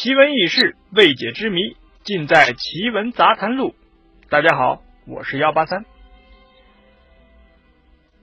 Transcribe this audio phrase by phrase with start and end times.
[0.00, 3.74] 奇闻异事、未解之谜，尽在《奇闻杂谈录》。
[4.30, 5.84] 大家好，我是幺八三。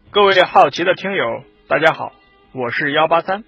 [0.09, 2.13] 各位好奇的听友，大家好，
[2.53, 3.43] 我是幺八三。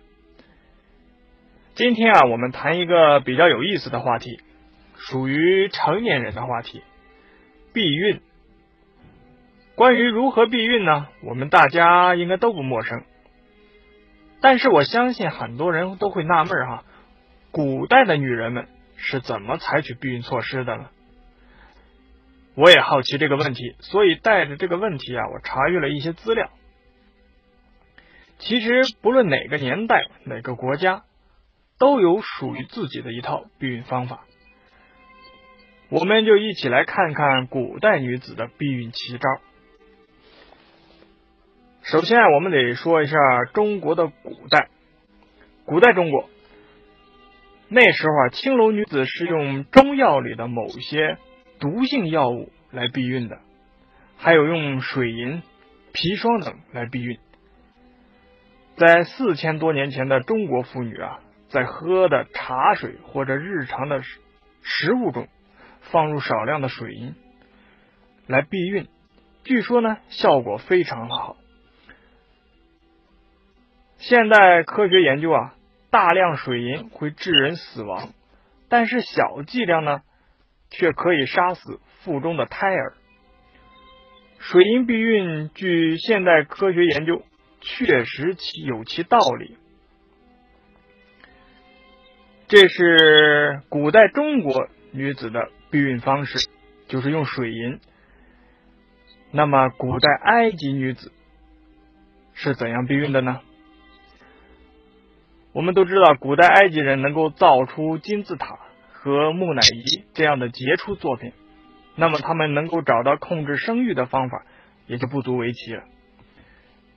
[1.74, 4.42] 今天啊，我们谈一个比较有意思的话题，
[4.98, 6.84] 属于成年人的话题——
[7.72, 8.20] 避孕。
[9.76, 11.08] 关于如何避孕呢？
[11.24, 13.06] 我们大家应该都不陌生。
[14.42, 16.84] 但是我相信很多人都会纳闷哈，
[17.52, 20.90] 古代的女人们是怎么采取避孕措施的呢？
[22.56, 26.50] 我也好奇这个问题，所以带着这个问题啊，我查阅了一些资料。
[28.40, 31.04] 其实不论哪个年代、哪个国家，
[31.80, 34.26] 都有属于自己的一套避孕方法。
[35.90, 39.40] 我们就一起来看看古代女子的避孕奇招。
[41.84, 43.18] 首先啊，我们得说一下
[43.54, 44.70] 中国的古代。
[45.66, 46.30] 古代中国
[47.70, 51.18] 那时候啊，青楼女子是用中药里的某些
[51.60, 53.40] 毒性药物来避孕的，
[54.18, 55.44] 还有用水银、
[55.94, 57.20] 砒霜等来避孕。
[58.78, 64.02] 在四千多年前的中国妇女啊，在喝的茶水或者日常的
[64.62, 65.28] 食物中
[65.82, 67.16] 放入少量的水银
[68.28, 68.88] 来避孕，
[69.44, 71.36] 据说呢，效果非常好。
[73.98, 75.56] 现代科学研究啊，
[75.90, 78.10] 大量水银会致人死亡，
[78.70, 80.02] 但是小剂量呢，
[80.70, 82.94] 却可以杀死腹中的胎儿。
[84.40, 87.24] 水银避孕，据现代科学研究，
[87.62, 89.58] 确实其有其道理。
[92.48, 96.48] 这是古代中国女子的避孕方式，
[96.88, 97.80] 就是用水银。
[99.32, 101.12] 那么，古代埃及女子
[102.34, 103.42] 是怎样避孕的呢？
[105.58, 108.60] 我们都知道，古代埃及人能够造出金字塔
[108.92, 111.32] 和木乃伊这样的杰出作品，
[111.96, 114.46] 那么他们能够找到控制生育的方法，
[114.86, 115.82] 也就不足为奇了。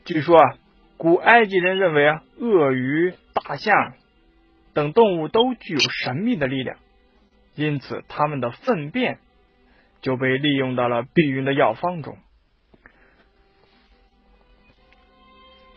[0.04, 0.56] 据说啊，
[0.98, 3.94] 古埃及人认为啊，鳄鱼、大象
[4.74, 6.76] 等动物都具有神秘的力量，
[7.54, 9.20] 因此他们的粪便
[10.02, 12.18] 就被利用到了避孕的药方中。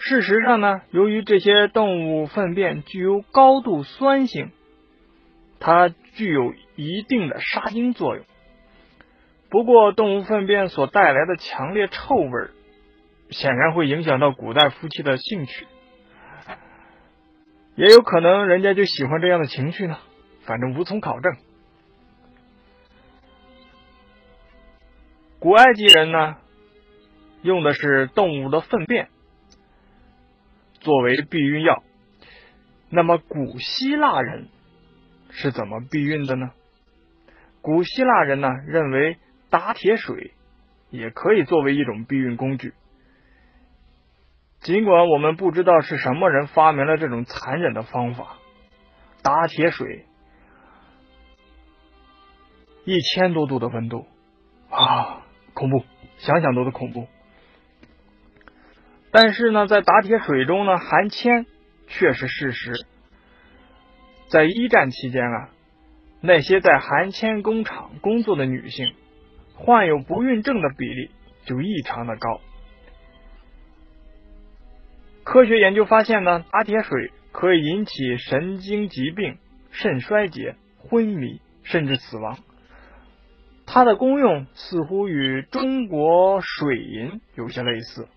[0.06, 4.52] 事实上呢，由于这些动物粪便具有高度酸性，
[5.62, 8.26] 它具有一定的杀菌作用。
[9.50, 12.50] 不过，动物粪便所带来的强烈臭味，
[13.30, 15.68] 显然会影响到古代夫妻的兴趣。
[17.76, 19.98] 也有可能人家就喜欢这样的情绪呢，
[20.44, 21.38] 反正无从考证。
[25.40, 26.36] 古埃及人呢，
[27.42, 29.08] 用的是动物的粪便。
[30.84, 31.82] 作为避孕药，
[32.90, 34.50] 那么古希腊人
[35.30, 36.52] 是怎么避孕的呢？
[37.62, 39.18] 古希腊人呢认为
[39.50, 40.34] 打铁水
[40.90, 42.74] 也可以作为一种避孕工具。
[44.60, 48.38] 尽管我们不知道是什么人发明了这种残忍的方法，
[49.22, 50.06] 打铁水
[52.86, 54.06] 一千多度的温度
[54.70, 55.86] 啊，恐怖，
[56.18, 57.08] 想想都是恐怖。
[59.14, 61.46] 但是呢，在打铁水中呢含铅
[61.86, 62.74] 却是事实。
[64.28, 65.50] 在一战期间啊，
[66.20, 68.96] 那些在含铅工厂工作的女性
[69.54, 71.12] 患有不孕症的比例
[71.46, 72.42] 就异常的高。
[75.24, 79.38] 科学研究发现呢，打铁水可以引起神经疾病、
[79.70, 82.40] 肾衰竭、昏迷，甚至死亡。
[83.68, 88.08] 它的功用似乎与中国水银有些类似。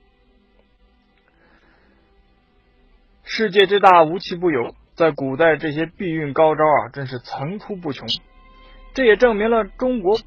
[3.39, 4.75] 世界之大，无奇不有。
[4.95, 8.09] 在古代，这些避孕高招啊，真是层出不穷。
[8.95, 10.19] 这也证明了中国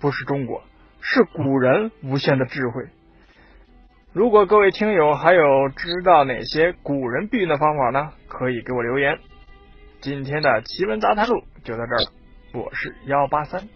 [0.00, 0.64] 不是中国，
[1.00, 2.88] 是古人无限的智慧。
[4.12, 8.10] 如果各位听友还有知道哪些古人避孕的方法呢？
[8.26, 9.20] 可以给我留言。
[10.00, 12.10] 今天的奇闻杂谈录就到这儿了，
[12.54, 13.68] 我是幺八三。